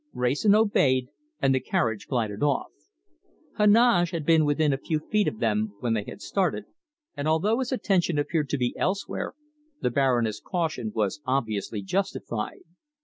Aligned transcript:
Wrayson 0.13 0.55
obeyed, 0.55 1.09
and 1.43 1.53
the 1.53 1.59
carriage 1.59 2.07
glided 2.07 2.41
off. 2.41 2.71
Heneage 3.59 4.09
had 4.09 4.25
been 4.25 4.45
within 4.45 4.73
a 4.73 4.79
few 4.79 4.97
feet 4.97 5.27
of 5.27 5.37
them 5.37 5.73
when 5.79 5.93
they 5.93 6.03
had 6.05 6.23
started, 6.23 6.65
and 7.15 7.27
although 7.27 7.59
his 7.59 7.71
attention 7.71 8.17
appeared 8.17 8.49
to 8.49 8.57
be 8.57 8.73
elsewhere, 8.79 9.35
the 9.79 9.91
Baroness' 9.91 10.41
caution 10.43 10.91
was 10.95 11.21
obviously 11.27 11.83
justified. 11.83 12.61